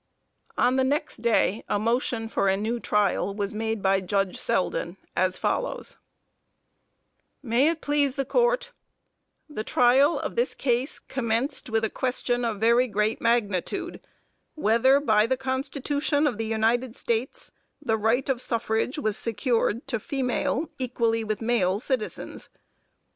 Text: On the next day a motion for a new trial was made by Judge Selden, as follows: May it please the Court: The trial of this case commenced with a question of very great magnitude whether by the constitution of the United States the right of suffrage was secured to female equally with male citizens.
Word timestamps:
On 0.57 0.77
the 0.77 0.83
next 0.83 1.17
day 1.17 1.63
a 1.69 1.77
motion 1.77 2.27
for 2.27 2.47
a 2.47 2.57
new 2.57 2.79
trial 2.79 3.35
was 3.35 3.53
made 3.53 3.83
by 3.83 4.01
Judge 4.01 4.35
Selden, 4.39 4.97
as 5.15 5.37
follows: 5.37 5.99
May 7.43 7.67
it 7.69 7.81
please 7.81 8.15
the 8.15 8.25
Court: 8.25 8.71
The 9.47 9.63
trial 9.63 10.19
of 10.19 10.35
this 10.35 10.55
case 10.55 10.97
commenced 10.97 11.69
with 11.69 11.83
a 11.85 11.89
question 11.91 12.43
of 12.43 12.57
very 12.59 12.87
great 12.87 13.21
magnitude 13.21 14.01
whether 14.55 14.99
by 14.99 15.27
the 15.27 15.37
constitution 15.37 16.25
of 16.25 16.39
the 16.39 16.47
United 16.47 16.95
States 16.95 17.51
the 17.79 17.95
right 17.95 18.27
of 18.27 18.41
suffrage 18.41 18.97
was 18.97 19.15
secured 19.15 19.85
to 19.85 19.99
female 19.99 20.71
equally 20.79 21.23
with 21.23 21.43
male 21.43 21.79
citizens. 21.79 22.49